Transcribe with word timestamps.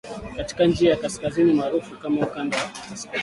katika 0.37 0.65
njia 0.65 0.89
ya 0.89 0.97
kaskazini 0.97 1.53
maarufu 1.53 1.97
kama 1.97 2.21
ukanda 2.27 2.57
wa 2.57 2.63
kaskazini. 2.63 3.13